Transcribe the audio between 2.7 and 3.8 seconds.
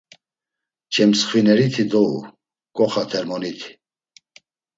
ǩoxa termoniti.